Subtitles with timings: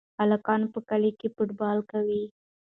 [0.21, 2.21] هلکانو په کلي کې فوټبال کاوه.